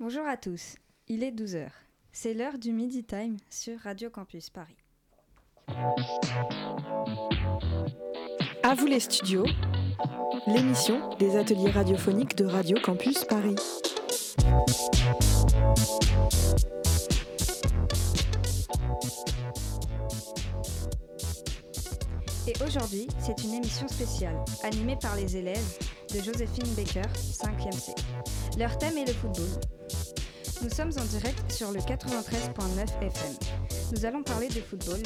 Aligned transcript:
Bonjour 0.00 0.26
à 0.26 0.38
tous, 0.38 0.76
il 1.08 1.22
est 1.22 1.30
12h. 1.30 1.68
C'est 2.10 2.32
l'heure 2.32 2.56
du 2.56 2.72
Midi 2.72 3.04
Time 3.04 3.36
sur 3.50 3.78
Radio 3.80 4.08
Campus 4.08 4.48
Paris. 4.48 4.78
À 8.62 8.74
vous 8.74 8.86
les 8.86 9.00
studios, 9.00 9.44
l'émission 10.46 11.14
des 11.18 11.36
ateliers 11.36 11.68
radiophoniques 11.68 12.34
de 12.34 12.46
Radio 12.46 12.78
Campus 12.82 13.26
Paris. 13.26 13.56
Et 22.48 22.54
aujourd'hui, 22.66 23.06
c'est 23.18 23.44
une 23.44 23.52
émission 23.52 23.86
spéciale, 23.86 24.42
animée 24.62 24.96
par 24.96 25.14
les 25.16 25.36
élèves 25.36 25.78
de 26.14 26.22
Joséphine 26.22 26.74
Baker, 26.74 27.02
5e 27.02 27.72
C. 27.72 27.92
Leur 28.58 28.78
thème 28.78 28.96
est 28.96 29.06
le 29.06 29.12
football. 29.12 29.69
Nous 30.62 30.70
sommes 30.70 30.92
en 30.98 31.04
direct 31.04 31.50
sur 31.50 31.72
le 31.72 31.80
93.9 31.80 33.02
FM. 33.02 33.34
Nous 33.92 34.04
allons 34.04 34.22
parler 34.22 34.48
de 34.48 34.60
football 34.60 35.00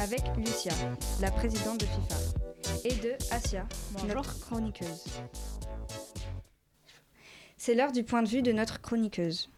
avec 0.00 0.22
Lucia, 0.36 0.72
la 1.20 1.30
présidente 1.30 1.80
de 1.80 1.86
FIFA, 1.86 2.16
et 2.84 2.94
de 2.94 3.12
Asia, 3.30 3.66
notre 4.08 4.40
chroniqueuse. 4.40 5.04
C'est 7.56 7.74
l'heure 7.74 7.92
du 7.92 8.04
point 8.04 8.22
de 8.22 8.28
vue 8.28 8.42
de 8.42 8.52
notre 8.52 8.80
chroniqueuse. 8.80 9.50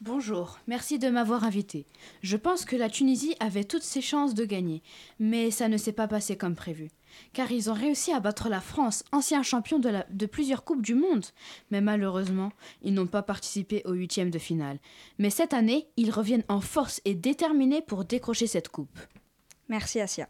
Bonjour, 0.00 0.58
merci 0.68 0.98
de 0.98 1.08
m'avoir 1.08 1.42
invité. 1.42 1.84
Je 2.22 2.36
pense 2.36 2.64
que 2.64 2.76
la 2.76 2.88
Tunisie 2.88 3.34
avait 3.40 3.64
toutes 3.64 3.82
ses 3.82 4.00
chances 4.00 4.34
de 4.34 4.44
gagner, 4.44 4.82
mais 5.18 5.50
ça 5.50 5.68
ne 5.68 5.76
s'est 5.76 5.92
pas 5.92 6.06
passé 6.06 6.36
comme 6.36 6.54
prévu. 6.54 6.90
Car 7.32 7.50
ils 7.52 7.70
ont 7.70 7.74
réussi 7.74 8.12
à 8.12 8.20
battre 8.20 8.48
la 8.48 8.60
France, 8.60 9.04
ancien 9.12 9.42
champion 9.42 9.78
de, 9.78 9.88
la- 9.88 10.06
de 10.10 10.26
plusieurs 10.26 10.64
Coupes 10.64 10.82
du 10.82 10.94
Monde. 10.94 11.24
Mais 11.70 11.80
malheureusement, 11.80 12.52
ils 12.82 12.94
n'ont 12.94 13.06
pas 13.06 13.22
participé 13.22 13.82
au 13.84 13.92
huitième 13.92 14.30
de 14.30 14.38
finale. 14.38 14.78
Mais 15.18 15.30
cette 15.30 15.54
année, 15.54 15.88
ils 15.96 16.10
reviennent 16.10 16.44
en 16.48 16.60
force 16.60 17.00
et 17.04 17.14
déterminés 17.14 17.82
pour 17.82 18.04
décrocher 18.04 18.46
cette 18.46 18.68
coupe. 18.68 18.98
Merci 19.68 20.00
Asia. 20.00 20.28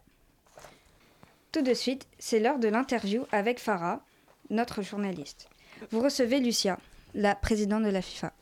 Tout 1.52 1.62
de 1.62 1.74
suite, 1.74 2.06
c'est 2.18 2.40
l'heure 2.40 2.58
de 2.58 2.68
l'interview 2.68 3.24
avec 3.32 3.58
Farah, 3.58 4.04
notre 4.50 4.82
journaliste. 4.82 5.48
Vous 5.90 6.00
recevez 6.00 6.40
Lucia, 6.40 6.78
la 7.14 7.34
présidente 7.34 7.84
de 7.84 7.88
la 7.90 8.02
FIFA. 8.02 8.32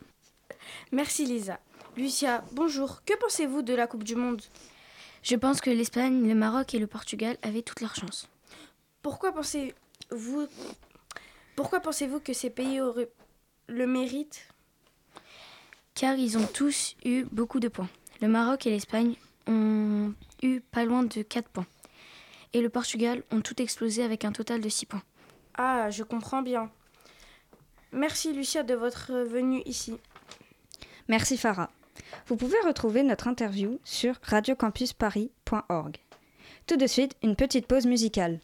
Merci 0.91 1.25
Lisa. 1.25 1.59
Lucia, 1.95 2.43
bonjour. 2.51 3.03
Que 3.05 3.17
pensez-vous 3.17 3.61
de 3.61 3.73
la 3.73 3.87
Coupe 3.87 4.03
du 4.03 4.15
Monde? 4.15 4.41
Je 5.23 5.35
pense 5.35 5.61
que 5.61 5.69
l'Espagne, 5.69 6.27
le 6.27 6.35
Maroc 6.35 6.73
et 6.73 6.79
le 6.79 6.87
Portugal 6.87 7.37
avaient 7.41 7.61
toutes 7.61 7.81
leurs 7.81 7.95
chances. 7.95 8.27
Pourquoi 9.01 9.31
pensez-vous 9.31 10.47
Pourquoi 11.55 11.79
pensez-vous 11.79 12.19
que 12.19 12.33
ces 12.33 12.49
pays 12.49 12.81
auraient 12.81 13.09
le 13.67 13.87
mérite? 13.87 14.47
Car 15.93 16.15
ils 16.15 16.37
ont 16.37 16.47
tous 16.47 16.95
eu 17.03 17.25
beaucoup 17.31 17.59
de 17.59 17.67
points. 17.67 17.89
Le 18.21 18.27
Maroc 18.27 18.67
et 18.67 18.69
l'Espagne 18.69 19.15
ont 19.47 20.13
eu 20.41 20.59
pas 20.59 20.85
loin 20.85 21.03
de 21.03 21.21
4 21.21 21.49
points. 21.49 21.65
Et 22.53 22.61
le 22.61 22.69
Portugal 22.69 23.23
ont 23.31 23.41
tout 23.41 23.61
explosé 23.61 24.03
avec 24.03 24.25
un 24.25 24.31
total 24.31 24.61
de 24.61 24.69
6 24.69 24.85
points. 24.85 25.03
Ah, 25.55 25.89
je 25.89 26.03
comprends 26.03 26.41
bien. 26.41 26.71
Merci 27.91 28.33
Lucia 28.33 28.63
de 28.63 28.73
votre 28.73 29.13
venue 29.13 29.61
ici. 29.65 29.97
Merci 31.07 31.37
Farah. 31.37 31.69
Vous 32.27 32.35
pouvez 32.35 32.59
retrouver 32.65 33.03
notre 33.03 33.27
interview 33.27 33.79
sur 33.83 34.15
radiocampusparis.org. 34.21 35.97
Tout 36.67 36.77
de 36.77 36.87
suite, 36.87 37.15
une 37.23 37.35
petite 37.35 37.65
pause 37.65 37.85
musicale. 37.85 38.39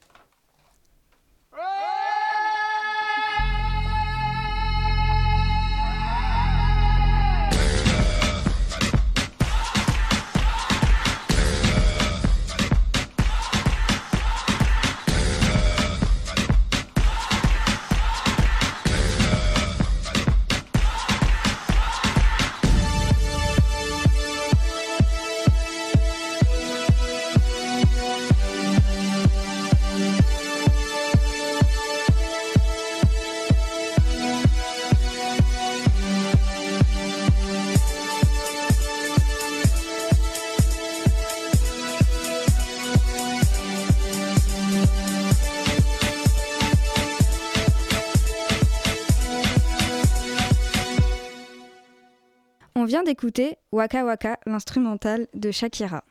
Vient 52.93 53.01
d'écouter 53.01 53.57
Waka 53.71 54.05
Waka, 54.05 54.39
l'instrumental 54.45 55.27
de 55.33 55.49
Shakira, 55.49 56.03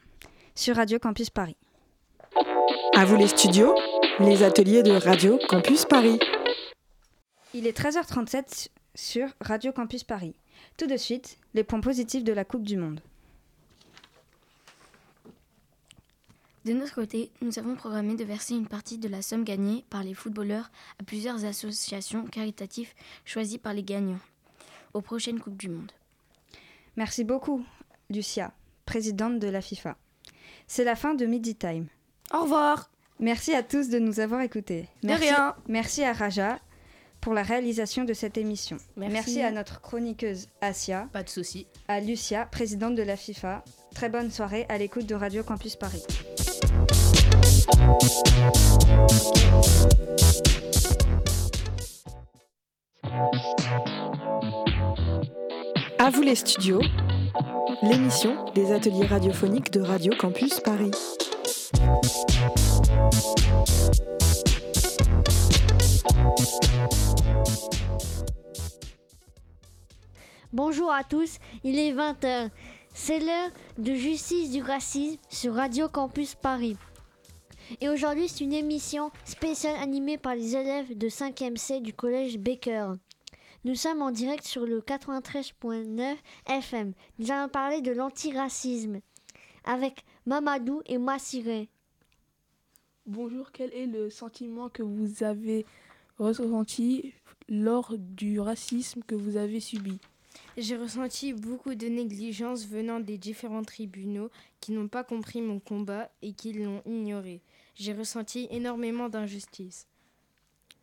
sur 0.56 0.75
Radio 0.75 0.98
Campus 0.98 1.31
Paris. 1.31 1.56
À 2.97 3.04
vous 3.04 3.15
les 3.15 3.28
studios, 3.28 3.72
les 4.19 4.43
ateliers 4.43 4.82
de 4.82 4.91
Radio 4.91 5.38
Campus 5.48 5.84
Paris. 5.84 6.19
Il 7.54 7.69
est 7.69 7.78
13h37 7.78 8.70
sur 8.97 9.28
Radio 9.41 9.70
Campus 9.70 10.03
Paris. 10.03 10.34
Tout 10.76 10.88
de 10.88 10.97
suite, 10.97 11.38
les 11.54 11.62
points 11.62 11.78
positifs 11.78 12.25
de 12.25 12.32
la 12.32 12.44
Coupe 12.44 12.65
du 12.65 12.76
Monde. 12.76 12.99
De 16.64 16.72
notre 16.72 16.97
côté, 16.97 17.31
nous 17.43 17.60
avons 17.60 17.76
programmé 17.76 18.16
de 18.16 18.25
verser 18.25 18.54
une 18.54 18.66
partie 18.66 18.99
de 18.99 19.06
la 19.09 19.22
somme 19.22 19.44
gagnée 19.44 19.84
par 19.88 20.03
les 20.03 20.14
footballeurs 20.14 20.72
à 20.99 21.04
plusieurs 21.04 21.44
associations 21.44 22.25
caritatives 22.25 22.93
choisies 23.25 23.59
par 23.59 23.72
les 23.72 23.84
gagnants 23.84 24.19
aux 24.94 25.00
prochaines 25.00 25.38
Coupes 25.38 25.56
du 25.56 25.69
Monde. 25.69 25.93
Merci 26.97 27.25
beaucoup, 27.25 27.65
Lucia, 28.11 28.53
présidente 28.85 29.39
de 29.39 29.49
la 29.49 29.61
FIFA. 29.61 29.97
C'est 30.67 30.85
la 30.85 30.97
fin 30.97 31.15
de 31.15 31.27
Midi 31.27 31.55
Time. 31.55 31.87
Au 32.33 32.43
revoir. 32.43 32.91
Merci 33.19 33.55
à 33.55 33.63
tous 33.63 33.89
de 33.89 33.99
nous 33.99 34.21
avoir 34.21 34.41
écoutés. 34.41 34.89
De 35.03 35.09
Merci, 35.09 35.25
rien. 35.29 35.55
merci 35.69 36.03
à 36.03 36.13
Raja 36.13 36.59
pour 37.21 37.35
la 37.35 37.43
réalisation 37.43 38.05
de 38.05 38.13
cette 38.15 38.37
émission. 38.37 38.79
Merci. 38.97 39.41
à 39.43 39.51
notre 39.53 39.81
chroniqueuse 39.81 40.49
Asia, 40.61 41.09
Pas 41.13 41.23
de 41.23 41.29
souci. 41.29 41.67
à 41.89 42.01
Lucia, 42.01 42.47
présidente 42.47 42.95
de 42.97 43.03
la 43.03 43.17
FIFA. 43.17 43.63
Très 43.95 44.09
bonne 44.09 44.31
soirée 44.31 44.67
à 44.69 44.77
l'écoute 44.79 45.07
de 45.07 45.15
Radio 45.15 45.45
Campus 45.45 45.77
Paris. 45.77 46.03
À 56.05 56.11
vous 56.11 56.23
les 56.23 56.35
studios, 56.35 56.81
l'émission 57.81 58.47
des 58.57 58.73
ateliers 58.73 59.07
radiophoniques 59.07 59.71
de 59.71 59.81
Radio 59.81 60.13
Campus 60.19 60.59
Paris. 60.59 60.91
Bonjour 70.53 70.91
à 70.91 71.05
tous, 71.05 71.39
il 71.62 71.79
est 71.79 71.93
20h. 71.93 72.51
C'est 72.93 73.21
l'heure 73.21 73.51
de 73.79 73.95
justice 73.95 74.51
du 74.51 74.61
racisme 74.61 75.21
sur 75.29 75.55
Radio 75.55 75.89
Campus 75.89 76.35
Paris. 76.35 76.77
Et 77.81 77.89
aujourd'hui, 77.89 78.29
c'est 78.29 78.43
une 78.43 78.55
émission 78.55 79.12
spéciale 79.25 79.77
animée 79.81 80.19
par 80.19 80.35
les 80.35 80.57
élèves 80.57 80.99
de 80.99 81.09
5e 81.09 81.57
C 81.57 81.79
du 81.79 81.93
collège 81.93 82.39
Baker. 82.39 82.95
Nous 83.65 83.75
sommes 83.77 84.03
en 84.03 84.11
direct 84.11 84.45
sur 84.45 84.67
le 84.67 84.81
93.9 84.81 86.17
FM. 86.47 86.93
Nous 87.19 87.31
allons 87.31 87.49
parler 87.49 87.81
de 87.81 87.93
l'antiracisme 87.93 89.00
avec 89.64 90.05
Mamadou 90.26 90.82
et 90.87 90.99
Massiré. 90.99 91.69
Bonjour, 93.06 93.53
quel 93.53 93.73
est 93.73 93.87
le 93.87 94.11
sentiment 94.11 94.69
que 94.69 94.82
vous 94.82 95.23
avez 95.23 95.64
ressenti 96.19 97.12
lors 97.49 97.94
du 97.99 98.41
racisme 98.41 99.03
que 99.06 99.14
vous 99.14 99.37
avez 99.37 99.61
subi? 99.61 99.99
J'ai 100.56 100.76
ressenti 100.76 101.32
beaucoup 101.32 101.75
de 101.75 101.87
négligence 101.87 102.67
venant 102.67 103.00
des 103.00 103.19
différents 103.19 103.62
tribunaux 103.64 104.31
qui 104.61 104.73
n'ont 104.73 104.88
pas 104.88 105.05
compris 105.05 105.41
mon 105.41 105.61
combat 105.61 106.11
et 106.23 106.32
qui 106.32 106.53
l'ont 106.53 106.82
ignoré. 106.87 107.43
J'ai 107.75 107.93
ressenti 107.93 108.49
énormément 108.50 109.09
d'injustice. 109.09 109.87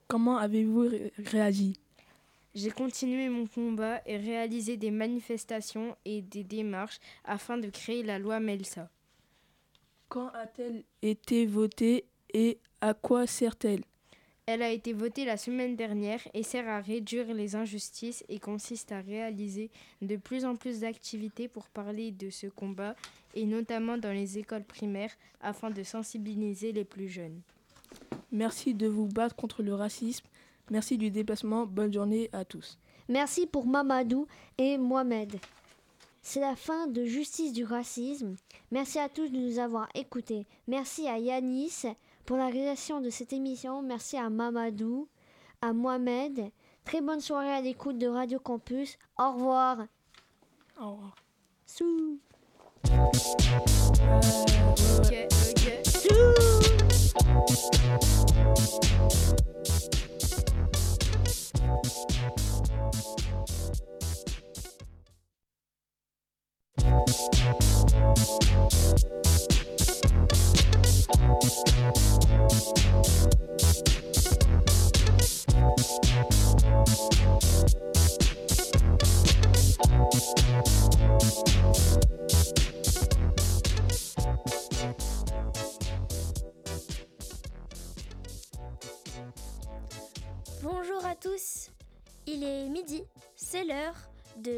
Comment 0.07 0.37
avez-vous 0.37 0.81
ré- 0.87 1.13
réagi? 1.17 1.73
J'ai 2.61 2.71
continué 2.71 3.29
mon 3.29 3.47
combat 3.47 4.01
et 4.05 4.17
réalisé 4.17 4.75
des 4.75 4.91
manifestations 4.91 5.95
et 6.03 6.21
des 6.21 6.43
démarches 6.43 6.99
afin 7.23 7.57
de 7.57 7.69
créer 7.69 8.03
la 8.03 8.19
loi 8.19 8.41
Melsa. 8.41 8.89
Quand 10.09 10.27
a-t-elle 10.33 10.83
été 11.01 11.45
votée 11.45 12.03
et 12.33 12.59
à 12.81 12.93
quoi 12.93 13.27
sert-elle? 13.27 13.85
Elle 14.45 14.61
a 14.61 14.71
été 14.71 14.91
votée 14.91 15.23
la 15.23 15.37
semaine 15.37 15.77
dernière 15.77 16.19
et 16.33 16.43
sert 16.43 16.67
à 16.67 16.81
réduire 16.81 17.33
les 17.33 17.55
injustices 17.55 18.25
et 18.27 18.39
consiste 18.39 18.91
à 18.91 18.99
réaliser 18.99 19.71
de 20.01 20.17
plus 20.17 20.43
en 20.43 20.57
plus 20.57 20.81
d'activités 20.81 21.47
pour 21.47 21.69
parler 21.69 22.11
de 22.11 22.29
ce 22.29 22.47
combat 22.47 22.97
et 23.35 23.45
notamment 23.45 23.97
dans 23.97 24.11
les 24.11 24.37
écoles 24.37 24.65
primaires 24.65 25.15
afin 25.39 25.69
de 25.69 25.83
sensibiliser 25.83 26.73
les 26.73 26.83
plus 26.83 27.07
jeunes. 27.07 27.39
Merci 28.33 28.73
de 28.73 28.87
vous 28.87 29.07
battre 29.07 29.37
contre 29.37 29.63
le 29.63 29.73
racisme. 29.73 30.27
Merci 30.69 30.97
du 30.97 31.11
déplacement. 31.11 31.65
Bonne 31.65 31.93
journée 31.93 32.29
à 32.33 32.45
tous. 32.45 32.77
Merci 33.07 33.47
pour 33.47 33.65
Mamadou 33.65 34.27
et 34.57 34.77
Mohamed. 34.77 35.39
C'est 36.21 36.39
la 36.41 36.55
fin 36.55 36.87
de 36.87 37.05
Justice 37.05 37.53
du 37.53 37.63
racisme. 37.63 38.35
Merci 38.71 38.99
à 38.99 39.09
tous 39.09 39.29
de 39.29 39.37
nous 39.37 39.57
avoir 39.59 39.87
écoutés. 39.95 40.45
Merci 40.67 41.07
à 41.07 41.17
Yanis 41.17 41.83
pour 42.25 42.37
la 42.37 42.47
réalisation 42.47 43.01
de 43.01 43.09
cette 43.09 43.33
émission. 43.33 43.81
Merci 43.81 44.17
à 44.17 44.29
Mamadou, 44.29 45.07
à 45.61 45.73
Mohamed. 45.73 46.51
Très 46.85 47.01
bonne 47.01 47.21
soirée 47.21 47.51
à 47.51 47.61
l'écoute 47.61 47.97
de 47.97 48.07
Radio 48.07 48.39
Campus. 48.39 48.97
Au 49.17 49.31
revoir. 49.31 49.85
Au 50.79 50.91
revoir. 50.91 51.15
Sous. 51.65 52.19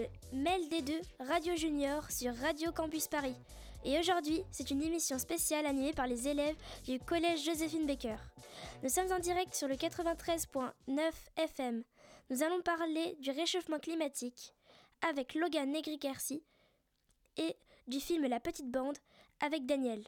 De 0.02 0.08
Mel 0.38 0.62
D2 0.70 0.94
Radio 1.20 1.56
Junior 1.56 2.10
sur 2.10 2.36
Radio 2.36 2.72
Campus 2.72 3.08
Paris. 3.08 3.36
Et 3.84 4.00
aujourd'hui, 4.00 4.44
c'est 4.52 4.72
une 4.72 4.82
émission 4.82 5.20
spéciale 5.20 5.66
animée 5.66 5.94
par 5.94 6.08
les 6.08 6.28
élèves 6.28 6.56
du 6.86 7.00
collège 7.00 7.46
Joséphine 7.46 7.86
Baker. 7.86 8.16
Nous 8.84 8.90
sommes 8.90 9.12
en 9.12 9.20
direct 9.20 9.54
sur 9.54 9.68
le 9.68 9.76
93.9 9.76 10.72
FM. 11.38 11.84
Nous 12.30 12.44
allons 12.44 12.62
parler 12.62 13.16
du 13.20 13.32
réchauffement 13.32 13.80
climatique 13.80 14.54
avec 15.08 15.36
Logan 15.36 15.72
Negri-Garci 15.72 16.44
et 17.38 17.56
du 17.88 18.00
film 18.00 18.28
La 18.28 18.40
Petite 18.40 18.72
Bande 18.72 18.98
avec 19.40 19.66
Daniel. 19.66 20.04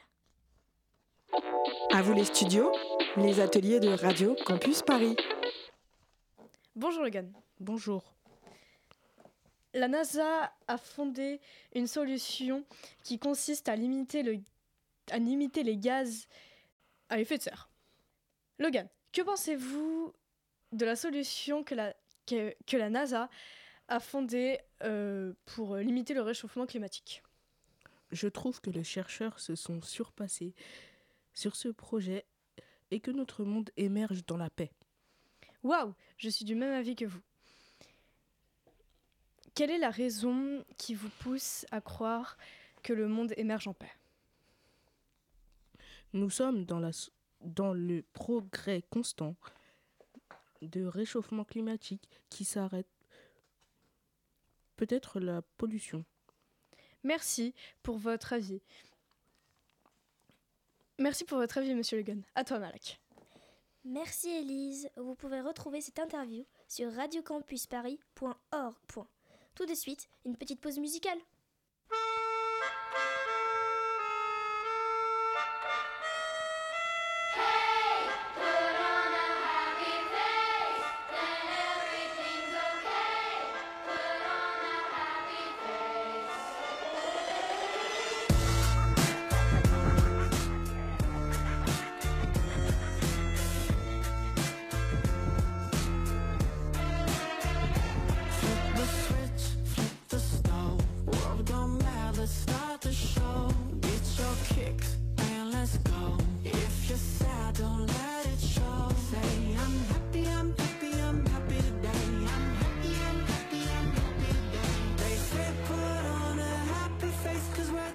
À 1.91 2.01
vous 2.01 2.13
les 2.13 2.25
studios, 2.25 2.71
les 3.17 3.39
ateliers 3.39 3.79
de 3.79 3.89
Radio 3.89 4.35
Campus 4.45 4.81
Paris. 4.81 5.15
Bonjour 6.75 7.03
Logan. 7.03 7.31
Bonjour. 7.59 8.12
La 9.73 9.87
NASA 9.87 10.53
a 10.67 10.77
fondé 10.77 11.41
une 11.73 11.87
solution 11.87 12.63
qui 13.03 13.17
consiste 13.17 13.69
à 13.69 13.75
limiter, 13.75 14.21
le, 14.21 14.39
à 15.09 15.17
limiter 15.17 15.63
les 15.63 15.77
gaz 15.77 16.27
à 17.09 17.19
effet 17.19 17.37
de 17.37 17.43
serre. 17.43 17.69
Logan, 18.59 18.87
que 19.11 19.21
pensez-vous 19.21 20.13
de 20.71 20.85
la 20.85 20.95
solution 20.95 21.63
que 21.63 21.73
la, 21.75 21.95
que, 22.27 22.55
que 22.67 22.77
la 22.77 22.89
NASA 22.89 23.29
a 23.87 23.99
fondée 23.99 24.59
euh, 24.83 25.33
pour 25.45 25.75
limiter 25.77 26.13
le 26.13 26.21
réchauffement 26.21 26.65
climatique? 26.65 27.23
Je 28.11 28.27
trouve 28.27 28.61
que 28.61 28.69
les 28.69 28.83
chercheurs 28.83 29.39
se 29.39 29.55
sont 29.55 29.81
surpassés 29.81 30.53
sur 31.33 31.55
ce 31.55 31.69
projet 31.69 32.25
et 32.91 32.99
que 32.99 33.09
notre 33.09 33.43
monde 33.43 33.71
émerge 33.75 34.23
dans 34.27 34.37
la 34.37 34.51
paix. 34.51 34.71
Waouh, 35.63 35.95
je 36.17 36.29
suis 36.29 36.45
du 36.45 36.53
même 36.53 36.73
avis 36.73 36.95
que 36.95 37.05
vous. 37.05 37.21
Quelle 39.55 39.69
est 39.69 39.77
la 39.77 39.91
raison 39.91 40.65
qui 40.77 40.95
vous 40.95 41.09
pousse 41.19 41.65
à 41.71 41.79
croire 41.79 42.37
que 42.81 42.93
le 42.93 43.07
monde 43.07 43.33
émerge 43.37 43.67
en 43.67 43.73
paix? 43.73 43.91
Nous 46.13 46.29
sommes 46.29 46.65
dans, 46.65 46.79
la, 46.79 46.91
dans 47.41 47.73
le 47.73 48.03
progrès 48.13 48.83
constant 48.89 49.35
de 50.61 50.85
réchauffement 50.85 51.43
climatique 51.43 52.21
qui 52.29 52.45
s'arrête. 52.45 52.87
Peut-être 54.75 55.19
la 55.19 55.41
pollution. 55.57 56.03
Merci 57.03 57.53
pour 57.83 57.97
votre 57.97 58.33
avis. 58.33 58.61
Merci 60.99 61.25
pour 61.25 61.37
votre 61.37 61.57
avis, 61.57 61.75
monsieur 61.75 61.97
Legan. 61.97 62.21
À 62.33 62.43
toi, 62.43 62.59
Malak. 62.59 62.99
Merci 63.85 64.29
Elise. 64.29 64.89
Vous 64.95 65.15
pouvez 65.15 65.41
retrouver 65.41 65.81
cette 65.81 65.99
interview 65.99 66.45
sur 66.67 66.91
radiocampusparis.org. 66.93 69.07
Tout 69.55 69.65
de 69.67 69.75
suite, 69.75 70.09
une 70.25 70.35
petite 70.35 70.59
pause 70.61 70.79
musicale. 70.79 71.19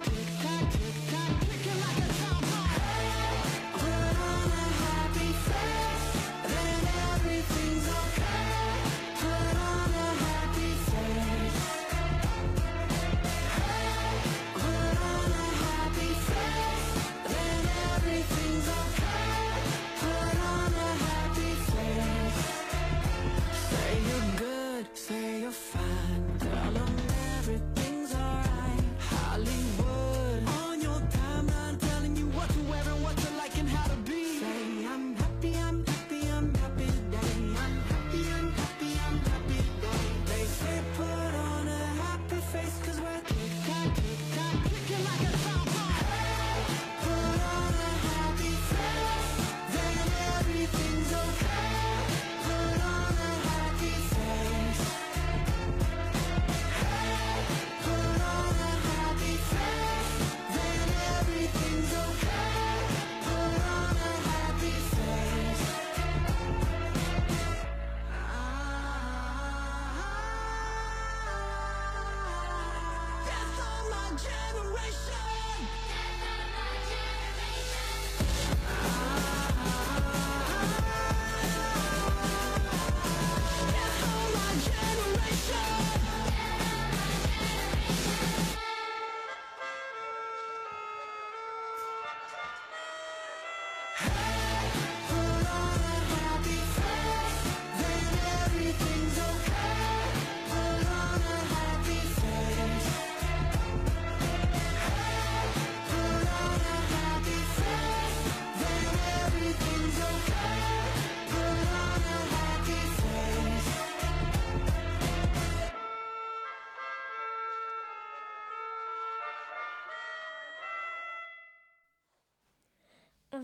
Thank 0.01 0.19
you. 0.19 0.28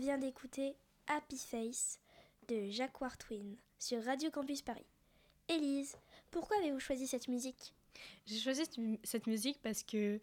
Vient 0.05 0.17
d'écouter 0.19 0.75
Happy 1.07 1.35
Face 1.35 1.99
de 2.47 2.69
Jacques 2.69 3.01
Wartwin 3.01 3.55
sur 3.79 4.03
Radio 4.05 4.29
Campus 4.29 4.61
Paris. 4.61 4.85
Élise, 5.49 5.95
pourquoi 6.29 6.57
avez-vous 6.57 6.79
choisi 6.79 7.07
cette 7.07 7.27
musique? 7.27 7.73
J'ai 8.27 8.37
choisi 8.37 8.61
cette 9.03 9.25
musique 9.25 9.59
parce 9.63 9.81
que 9.81 10.19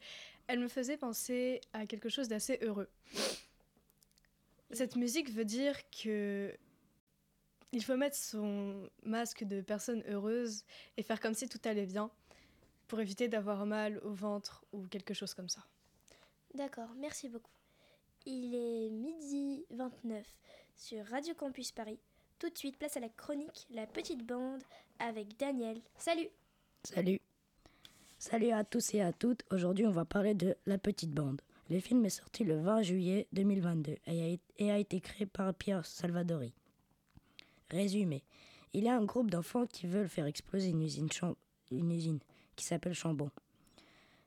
elle 0.46 0.60
me 0.60 0.68
faisait 0.68 0.96
penser 0.96 1.60
à 1.72 1.84
quelque 1.86 2.08
chose 2.08 2.28
d'assez 2.28 2.60
heureux. 2.62 2.88
Cette 4.70 4.94
musique 4.94 5.32
veut 5.32 5.44
dire 5.44 5.76
que 5.90 6.56
il 7.72 7.82
faut 7.82 7.96
mettre 7.96 8.16
son 8.16 8.88
masque 9.02 9.42
de 9.42 9.62
personne 9.62 10.04
heureuse 10.06 10.62
et 10.96 11.02
faire 11.02 11.18
comme 11.18 11.34
si 11.34 11.48
tout 11.48 11.60
allait 11.64 11.86
bien 11.86 12.08
pour 12.86 13.00
éviter 13.00 13.26
d'avoir 13.26 13.66
mal 13.66 13.98
au 14.04 14.12
ventre 14.12 14.64
ou 14.72 14.86
quelque 14.86 15.12
chose 15.12 15.34
comme 15.34 15.48
ça. 15.48 15.66
D'accord, 16.54 16.90
merci 16.98 17.28
beaucoup. 17.28 17.50
Il 18.24 18.54
est 18.54 18.90
midi 18.90 19.64
29 19.70 20.24
sur 20.76 21.04
Radio 21.06 21.34
Campus 21.34 21.72
Paris. 21.72 21.98
Tout 22.38 22.50
de 22.50 22.56
suite, 22.56 22.78
place 22.78 22.96
à 22.96 23.00
la 23.00 23.08
chronique 23.08 23.66
La 23.70 23.84
Petite 23.86 24.24
Bande 24.24 24.62
avec 25.00 25.36
Daniel. 25.38 25.80
Salut 25.96 26.28
Salut 26.84 27.20
Salut 28.18 28.50
à 28.50 28.62
tous 28.62 28.94
et 28.94 29.00
à 29.00 29.12
toutes. 29.12 29.42
Aujourd'hui, 29.50 29.86
on 29.86 29.90
va 29.90 30.04
parler 30.04 30.34
de 30.34 30.56
La 30.66 30.78
Petite 30.78 31.10
Bande. 31.10 31.42
Le 31.68 31.80
film 31.80 32.04
est 32.04 32.10
sorti 32.10 32.44
le 32.44 32.60
20 32.60 32.82
juillet 32.82 33.26
2022 33.32 33.96
et 34.06 34.70
a 34.70 34.78
été 34.78 35.00
créé 35.00 35.26
par 35.26 35.52
Pierre 35.52 35.84
Salvadori. 35.84 36.52
Résumé. 37.70 38.22
Il 38.72 38.84
y 38.84 38.88
a 38.88 38.96
un 38.96 39.04
groupe 39.04 39.32
d'enfants 39.32 39.66
qui 39.66 39.88
veulent 39.88 40.08
faire 40.08 40.26
exploser 40.26 40.68
une 40.68 40.82
usine, 40.82 42.20
qui 42.54 42.64
s'appelle 42.64 42.94
Chambon. 42.94 43.30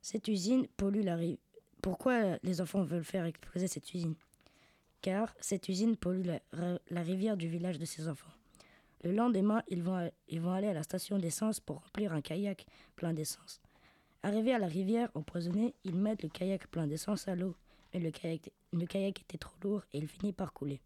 Cette 0.01 0.27
usine 0.27 0.67
pollue 0.75 1.03
la 1.03 1.15
rive. 1.15 1.37
Pourquoi 1.81 2.37
les 2.43 2.61
enfants 2.61 2.83
veulent 2.83 3.03
faire 3.03 3.25
exploser 3.25 3.67
cette 3.67 3.93
usine? 3.93 4.15
Car 5.01 5.33
cette 5.39 5.69
usine 5.69 5.95
pollue 5.95 6.27
la, 6.51 7.01
rivière 7.01 7.37
du 7.37 7.47
village 7.47 7.77
de 7.77 7.85
ces 7.85 8.07
enfants. 8.07 8.31
Le 9.03 9.11
lendemain, 9.11 9.61
ils 9.67 9.83
vont, 9.83 10.51
aller 10.51 10.67
à 10.67 10.73
la 10.73 10.81
station 10.81 11.19
d'essence 11.19 11.59
pour 11.59 11.81
remplir 11.81 12.11
un 12.11 12.21
kayak 12.21 12.65
plein 12.95 13.13
d'essence. 13.13 13.61
Arrivés 14.23 14.53
à 14.53 14.57
la 14.57 14.65
rivière 14.65 15.09
empoisonnée, 15.13 15.75
ils 15.83 15.95
mettent 15.95 16.23
le 16.23 16.29
kayak 16.29 16.67
plein 16.67 16.87
d'essence 16.87 17.27
à 17.27 17.35
l'eau, 17.35 17.55
mais 17.93 17.99
le 17.99 18.09
kayak, 18.09 18.49
le 18.73 18.85
kayak 18.87 19.21
était 19.21 19.37
trop 19.37 19.55
lourd 19.61 19.83
et 19.93 19.99
il 19.99 20.07
finit 20.07 20.33
par 20.33 20.53
couler. 20.53 20.81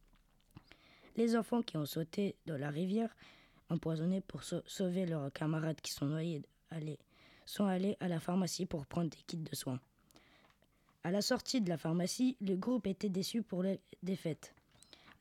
Les 1.16 1.38
enfants 1.38 1.62
qui 1.62 1.78
ont 1.78 1.86
sauté 1.86 2.36
dans 2.46 2.58
la 2.58 2.70
rivière 2.70 3.16
empoisonnée 3.70 4.22
pour 4.22 4.44
sauver 4.44 5.06
leurs 5.06 5.32
camarades 5.32 5.80
qui 5.82 5.94
sont 5.94 6.06
noyés 6.06 6.42
sont 7.46 7.66
allés 7.66 7.98
à 8.00 8.08
la 8.08 8.20
pharmacie 8.20 8.66
pour 8.66 8.86
prendre 8.86 9.10
des 9.10 9.18
kits 9.26 9.38
de 9.38 9.56
soins. 9.56 9.80
À 11.04 11.12
la 11.12 11.22
sortie 11.22 11.62
de 11.62 11.70
la 11.70 11.78
pharmacie, 11.78 12.36
le 12.42 12.56
groupe 12.56 12.86
était 12.86 13.10
déçu 13.10 13.42
pour 13.42 13.64
la 13.64 13.76
défaite. 14.04 14.54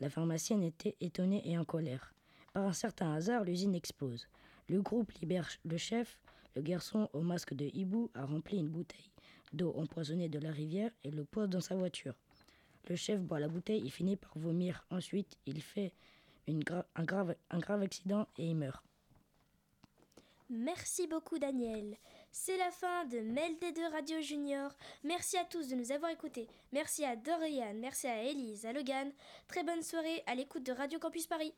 La 0.00 0.10
pharmacienne 0.10 0.62
était 0.62 0.96
étonnée 1.00 1.42
et 1.44 1.56
en 1.56 1.64
colère. 1.64 2.14
Par 2.52 2.64
un 2.64 2.72
certain 2.72 3.14
hasard, 3.14 3.44
l'usine 3.44 3.74
explose. 3.74 4.26
Le 4.68 4.82
groupe 4.82 5.12
libère 5.12 5.48
le 5.64 5.76
chef. 5.76 6.18
Le 6.56 6.62
garçon 6.62 7.08
au 7.12 7.20
masque 7.20 7.54
de 7.54 7.70
hibou 7.72 8.10
a 8.14 8.24
rempli 8.24 8.58
une 8.58 8.68
bouteille 8.68 9.10
d'eau 9.52 9.72
empoisonnée 9.76 10.28
de 10.28 10.38
la 10.38 10.50
rivière 10.50 10.90
et 11.04 11.10
le 11.10 11.24
pose 11.24 11.48
dans 11.48 11.60
sa 11.60 11.76
voiture. 11.76 12.14
Le 12.88 12.96
chef 12.96 13.20
boit 13.20 13.40
la 13.40 13.48
bouteille 13.48 13.86
et 13.86 13.90
finit 13.90 14.16
par 14.16 14.36
vomir. 14.36 14.84
Ensuite, 14.90 15.38
il 15.46 15.62
fait 15.62 15.92
un, 16.48 17.04
grave, 17.04 17.36
un 17.50 17.58
grave 17.58 17.82
accident 17.82 18.26
et 18.36 18.46
il 18.46 18.56
meurt. 18.56 18.84
Merci 20.50 21.06
beaucoup 21.06 21.38
Daniel. 21.38 21.96
C'est 22.40 22.56
la 22.56 22.70
fin 22.70 23.04
de 23.06 23.18
Mel 23.18 23.58
des 23.58 23.72
deux 23.72 23.88
Radio 23.88 24.20
Junior. 24.20 24.70
Merci 25.02 25.36
à 25.36 25.44
tous 25.44 25.68
de 25.68 25.74
nous 25.74 25.90
avoir 25.90 26.12
écoutés. 26.12 26.46
Merci 26.72 27.04
à 27.04 27.16
Dorian, 27.16 27.74
merci 27.74 28.06
à 28.06 28.22
Elise, 28.22 28.64
à 28.64 28.72
Logan. 28.72 29.10
Très 29.48 29.64
bonne 29.64 29.82
soirée 29.82 30.22
à 30.24 30.36
l'écoute 30.36 30.62
de 30.62 30.72
Radio 30.72 31.00
Campus 31.00 31.26
Paris. 31.26 31.52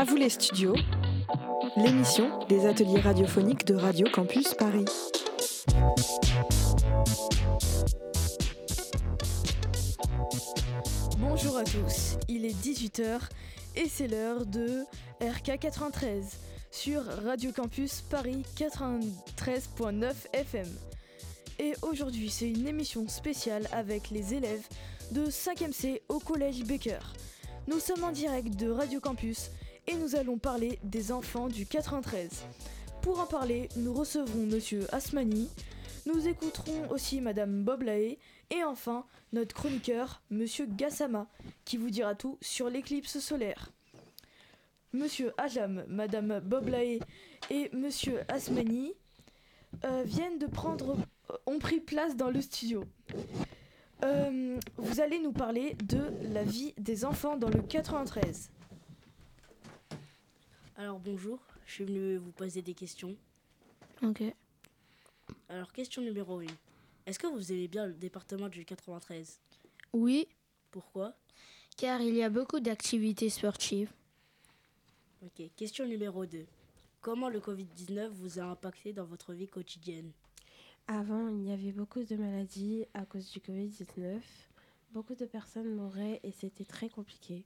À 0.00 0.04
vous 0.04 0.16
les 0.16 0.30
studios, 0.30 0.74
l'émission 1.76 2.30
des 2.48 2.64
ateliers 2.64 3.00
radiophoniques 3.00 3.66
de 3.66 3.74
Radio 3.74 4.06
Campus 4.10 4.54
Paris. 4.54 4.86
Bonjour 11.18 11.58
à 11.58 11.64
tous, 11.64 12.16
il 12.28 12.46
est 12.46 12.58
18h 12.64 13.20
et 13.76 13.90
c'est 13.90 14.08
l'heure 14.08 14.46
de 14.46 14.84
RK93 15.20 16.22
sur 16.70 17.04
Radio 17.04 17.52
Campus 17.52 18.00
Paris 18.00 18.42
93.9 18.56 20.14
FM. 20.32 20.66
Et 21.58 21.74
aujourd'hui, 21.82 22.30
c'est 22.30 22.48
une 22.48 22.66
émission 22.66 23.06
spéciale 23.06 23.68
avec 23.70 24.08
les 24.08 24.32
élèves 24.32 24.66
de 25.12 25.26
5e 25.26 25.72
C 25.72 26.00
au 26.08 26.20
collège 26.20 26.64
Baker. 26.64 27.00
Nous 27.68 27.80
sommes 27.80 28.04
en 28.04 28.12
direct 28.12 28.56
de 28.56 28.70
Radio 28.70 28.98
Campus 28.98 29.50
et 29.86 29.94
nous 29.94 30.16
allons 30.16 30.38
parler 30.38 30.78
des 30.82 31.12
enfants 31.12 31.48
du 31.48 31.66
93. 31.66 32.44
Pour 33.02 33.20
en 33.20 33.26
parler, 33.26 33.68
nous 33.76 33.92
recevrons 33.94 34.46
Monsieur 34.46 34.86
Asmani, 34.94 35.48
nous 36.06 36.28
écouterons 36.28 36.90
aussi 36.90 37.20
Madame 37.20 37.64
Boblae 37.64 38.16
et 38.50 38.64
enfin 38.64 39.04
notre 39.32 39.54
chroniqueur 39.54 40.22
Monsieur 40.30 40.66
Gassama 40.66 41.26
qui 41.64 41.76
vous 41.76 41.90
dira 41.90 42.14
tout 42.14 42.38
sur 42.40 42.68
l'éclipse 42.68 43.18
solaire. 43.18 43.70
Monsieur 44.92 45.32
Ajam, 45.38 45.84
Madame 45.88 46.40
Boblae 46.40 46.98
et 47.50 47.70
Monsieur 47.72 48.22
Asmani 48.28 48.92
euh, 49.84 50.02
viennent 50.04 50.38
de 50.38 50.46
prendre, 50.46 50.96
euh, 51.30 51.36
ont 51.46 51.58
pris 51.58 51.80
place 51.80 52.16
dans 52.16 52.30
le 52.30 52.40
studio. 52.40 52.84
Euh, 54.04 54.58
vous 54.76 55.00
allez 55.00 55.20
nous 55.20 55.32
parler 55.32 55.76
de 55.84 56.00
la 56.32 56.42
vie 56.42 56.74
des 56.76 57.04
enfants 57.04 57.36
dans 57.36 57.50
le 57.50 57.62
93. 57.62 58.50
Alors 60.80 60.98
bonjour, 60.98 61.38
je 61.66 61.74
suis 61.74 61.84
venu 61.84 62.16
vous 62.16 62.32
poser 62.32 62.62
des 62.62 62.72
questions. 62.72 63.14
Ok. 64.02 64.22
Alors 65.50 65.70
question 65.74 66.00
numéro 66.00 66.40
1. 66.40 66.46
Est-ce 67.04 67.18
que 67.18 67.26
vous 67.26 67.52
aimez 67.52 67.68
bien 67.68 67.84
le 67.84 67.92
département 67.92 68.48
du 68.48 68.64
93 68.64 69.40
Oui. 69.92 70.26
Pourquoi? 70.70 71.12
Car 71.76 72.00
il 72.00 72.14
y 72.14 72.22
a 72.22 72.30
beaucoup 72.30 72.60
d'activités 72.60 73.28
sportives. 73.28 73.92
Ok. 75.22 75.50
Question 75.54 75.84
numéro 75.84 76.24
2. 76.24 76.46
Comment 77.02 77.28
le 77.28 77.40
Covid-19 77.40 78.08
vous 78.08 78.38
a 78.38 78.44
impacté 78.44 78.94
dans 78.94 79.04
votre 79.04 79.34
vie 79.34 79.48
quotidienne? 79.48 80.12
Avant, 80.86 81.28
il 81.28 81.46
y 81.46 81.52
avait 81.52 81.72
beaucoup 81.72 82.04
de 82.04 82.16
maladies 82.16 82.86
à 82.94 83.04
cause 83.04 83.30
du 83.30 83.40
Covid-19. 83.40 84.22
Beaucoup 84.92 85.14
de 85.14 85.26
personnes 85.26 85.74
mouraient 85.74 86.20
et 86.22 86.32
c'était 86.32 86.64
très 86.64 86.88
compliqué 86.88 87.44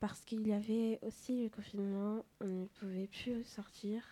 parce 0.00 0.20
qu'il 0.20 0.46
y 0.46 0.52
avait 0.52 0.98
aussi 1.02 1.44
le 1.44 1.48
confinement, 1.48 2.24
on 2.40 2.46
ne 2.46 2.66
pouvait 2.66 3.08
plus 3.08 3.44
sortir 3.44 4.02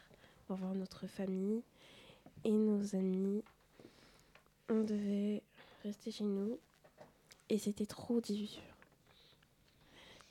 pour 0.47 0.57
voir 0.57 0.75
notre 0.75 1.07
famille 1.07 1.63
et 2.45 2.51
nos 2.51 2.95
amis. 2.97 3.43
On 4.69 4.83
devait 4.83 5.43
rester 5.85 6.11
chez 6.11 6.25
nous 6.25 6.59
et 7.49 7.59
c'était 7.59 7.87
trop 7.87 8.21
dur. 8.21 8.49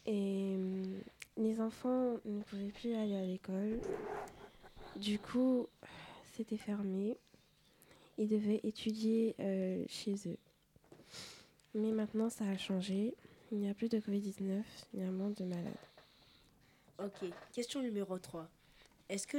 Et 0.06 0.56
hum, 0.56 0.84
les 1.38 1.60
enfants 1.62 2.18
ne 2.26 2.42
pouvaient 2.42 2.72
plus 2.72 2.94
aller 2.94 3.16
à 3.16 3.26
l'école. 3.26 3.80
Du 4.96 5.20
coup, 5.20 5.68
c'était 6.34 6.58
fermé. 6.58 7.18
Ils 8.18 8.30
devaient 8.30 8.62
étudier 8.64 9.36
euh, 9.40 9.84
chez 9.88 10.16
eux. 10.28 10.38
Mais 11.74 11.92
maintenant, 11.92 12.30
ça 12.30 12.46
a 12.46 12.58
changé. 12.58 13.14
Il 13.56 13.62
n'y 13.62 13.70
a 13.70 13.74
plus 13.74 13.88
de 13.88 14.00
Covid-19, 14.00 14.64
il 14.94 15.00
y 15.00 15.04
a 15.04 15.10
moins 15.10 15.30
de 15.30 15.46
malades. 15.46 15.74
Ok, 17.00 17.30
question 17.54 17.82
numéro 17.82 18.20
3. 18.20 18.50
Est-ce 19.08 19.26
que, 19.26 19.38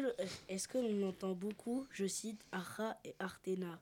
est 0.49 0.67
que 0.67 0.79
l'on 0.79 1.11
entend 1.11 1.35
beaucoup, 1.35 1.87
je 1.91 2.07
cite, 2.07 2.41
Ara 2.51 2.97
et 3.05 3.15
Artena? 3.19 3.79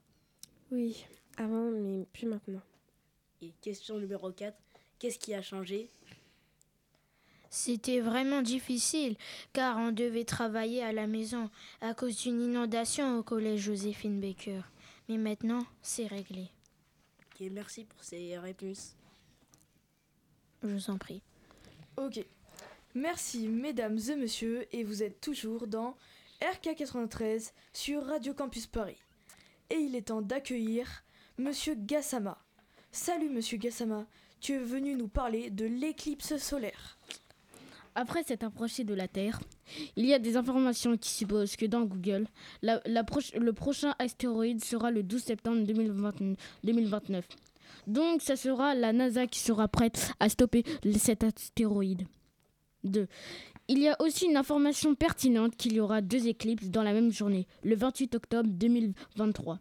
Oui, 0.72 1.06
avant, 1.36 1.70
mais 1.70 2.04
plus 2.12 2.26
maintenant. 2.26 2.62
Et 3.42 3.52
question 3.60 4.00
numéro 4.00 4.32
4. 4.32 4.58
Qu'est-ce 4.98 5.20
qui 5.20 5.34
a 5.34 5.40
changé? 5.40 5.88
C'était 7.48 8.00
vraiment 8.00 8.42
difficile, 8.42 9.16
car 9.52 9.78
on 9.78 9.92
devait 9.92 10.24
travailler 10.24 10.82
à 10.82 10.90
la 10.90 11.06
maison 11.06 11.48
à 11.80 11.94
cause 11.94 12.16
d'une 12.22 12.42
inondation 12.42 13.20
au 13.20 13.22
collège 13.22 13.60
Joséphine 13.60 14.20
Baker. 14.20 14.62
Mais 15.08 15.16
maintenant, 15.16 15.64
c'est 15.80 16.08
réglé. 16.08 16.48
Ok, 17.20 17.46
merci 17.52 17.84
pour 17.84 18.02
ces 18.02 18.36
réponses. 18.36 18.96
Je 20.64 20.68
vous 20.74 20.90
en 20.90 20.98
prie. 20.98 21.22
Ok. 21.96 22.24
Merci 22.94 23.48
mesdames 23.48 23.98
et 24.08 24.16
messieurs 24.16 24.66
et 24.72 24.84
vous 24.84 25.02
êtes 25.02 25.20
toujours 25.20 25.66
dans 25.66 25.96
RK93 26.40 27.50
sur 27.72 28.04
Radio 28.06 28.34
Campus 28.34 28.66
Paris. 28.66 28.96
Et 29.70 29.76
il 29.76 29.94
est 29.96 30.02
temps 30.08 30.22
d'accueillir 30.22 31.04
Monsieur 31.38 31.74
Gassama. 31.74 32.38
Salut 32.92 33.28
Monsieur 33.30 33.58
Gassama, 33.58 34.06
tu 34.40 34.52
es 34.52 34.58
venu 34.58 34.94
nous 34.94 35.08
parler 35.08 35.50
de 35.50 35.64
l'éclipse 35.64 36.36
solaire. 36.36 36.96
Après 37.96 38.22
s'être 38.24 38.44
approché 38.44 38.82
de 38.84 38.94
la 38.94 39.06
Terre, 39.08 39.40
il 39.96 40.04
y 40.06 40.14
a 40.14 40.18
des 40.18 40.36
informations 40.36 40.96
qui 40.96 41.10
supposent 41.10 41.56
que 41.56 41.66
dans 41.66 41.82
Google, 41.84 42.26
la- 42.62 42.80
la 42.86 43.02
proche- 43.04 43.34
le 43.36 43.52
prochain 43.52 43.94
astéroïde 44.00 44.64
sera 44.64 44.90
le 44.90 45.02
12 45.02 45.22
septembre 45.22 45.64
2020 45.64 46.36
2029. 46.64 47.24
Donc, 47.86 48.22
ça 48.22 48.36
sera 48.36 48.74
la 48.74 48.92
NASA 48.92 49.26
qui 49.26 49.40
sera 49.40 49.68
prête 49.68 50.12
à 50.20 50.28
stopper 50.28 50.64
cet 50.96 51.24
astéroïde. 51.24 52.06
2. 52.84 53.06
Il 53.68 53.78
y 53.78 53.88
a 53.88 53.96
aussi 54.00 54.26
une 54.26 54.36
information 54.36 54.94
pertinente 54.94 55.56
qu'il 55.56 55.72
y 55.72 55.80
aura 55.80 56.02
deux 56.02 56.28
éclipses 56.28 56.68
dans 56.68 56.82
la 56.82 56.92
même 56.92 57.10
journée, 57.10 57.46
le 57.62 57.74
28 57.74 58.14
octobre 58.14 58.50
2023. 58.50 59.58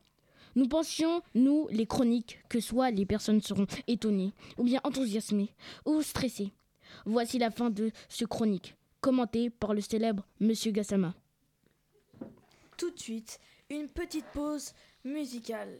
Nous 0.55 0.67
pensions, 0.67 1.21
nous, 1.33 1.67
les 1.71 1.85
chroniques, 1.85 2.39
que 2.49 2.59
soit 2.59 2.91
les 2.91 3.05
personnes 3.05 3.41
seront 3.41 3.65
étonnées, 3.87 4.33
ou 4.57 4.63
bien 4.63 4.81
enthousiasmées, 4.83 5.53
ou 5.85 6.01
stressées. 6.01 6.51
Voici 7.05 7.39
la 7.39 7.49
fin 7.49 7.69
de 7.69 7.91
ce 8.09 8.25
chronique, 8.25 8.75
commenté 9.01 9.49
par 9.49 9.73
le 9.73 9.81
célèbre 9.81 10.27
Monsieur 10.39 10.71
Gassama. 10.71 11.13
Tout 12.77 12.91
de 12.91 12.99
suite, 12.99 13.39
une 13.69 13.87
petite 13.87 14.25
pause 14.33 14.73
musicale. 15.05 15.79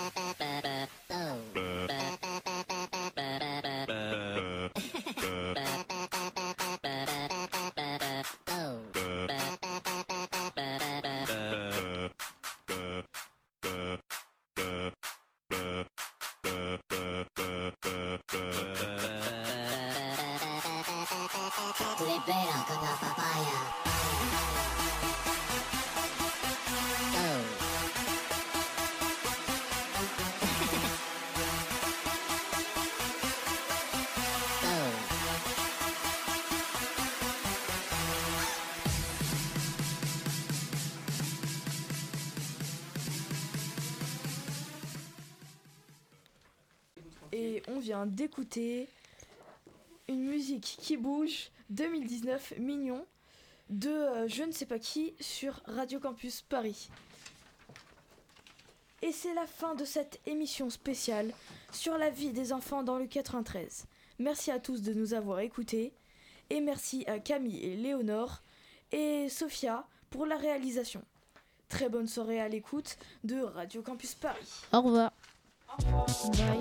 vient 47.81 48.05
d'écouter 48.05 48.87
une 50.07 50.23
musique 50.23 50.77
qui 50.79 50.97
bouge 50.97 51.49
2019 51.71 52.53
mignon 52.59 53.05
de 53.69 53.89
euh, 53.89 54.27
je 54.27 54.43
ne 54.43 54.51
sais 54.51 54.65
pas 54.65 54.77
qui 54.79 55.13
sur 55.19 55.61
Radio 55.65 55.99
Campus 55.99 56.41
Paris. 56.43 56.89
Et 59.01 59.11
c'est 59.11 59.33
la 59.33 59.47
fin 59.47 59.73
de 59.73 59.83
cette 59.83 60.19
émission 60.27 60.69
spéciale 60.69 61.33
sur 61.71 61.97
la 61.97 62.11
vie 62.11 62.31
des 62.31 62.53
enfants 62.53 62.83
dans 62.83 62.97
le 62.97 63.07
93. 63.07 63.85
Merci 64.19 64.51
à 64.51 64.59
tous 64.59 64.83
de 64.83 64.93
nous 64.93 65.15
avoir 65.15 65.39
écoutés 65.39 65.91
et 66.51 66.61
merci 66.61 67.03
à 67.07 67.17
Camille 67.17 67.63
et 67.63 67.75
Léonore 67.75 68.43
et 68.91 69.27
Sophia 69.27 69.87
pour 70.11 70.27
la 70.27 70.37
réalisation. 70.37 71.03
Très 71.67 71.89
bonne 71.89 72.07
soirée 72.07 72.39
à 72.39 72.47
l'écoute 72.47 72.97
de 73.23 73.41
Radio 73.41 73.81
Campus 73.81 74.13
Paris. 74.13 74.61
Au 74.71 74.81
revoir. 74.81 75.11
Bye. 75.79 76.59